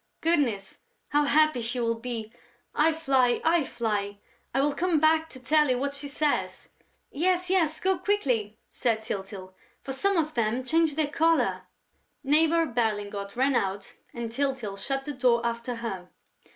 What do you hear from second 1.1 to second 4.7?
happy she will be!... I fly, I fly!... I